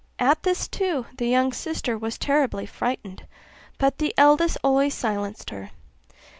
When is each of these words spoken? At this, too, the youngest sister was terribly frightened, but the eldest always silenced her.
At 0.17 0.41
this, 0.41 0.67
too, 0.67 1.05
the 1.15 1.27
youngest 1.27 1.61
sister 1.61 1.95
was 1.95 2.17
terribly 2.17 2.65
frightened, 2.65 3.27
but 3.77 3.99
the 3.99 4.15
eldest 4.17 4.57
always 4.63 4.95
silenced 4.95 5.51
her. 5.51 5.69